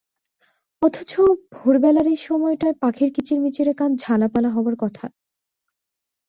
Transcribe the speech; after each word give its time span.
অথচ 0.81 1.11
ভোরবেলার 1.53 2.07
এই 2.07 2.19
সময়টায় 2.27 2.75
পাখির 2.81 3.09
কিচিরমিচিরে 3.15 3.73
কান 3.73 3.91
ঝালাপালা 3.95 4.49
হবার 4.49 4.75
কথা! 4.79 5.05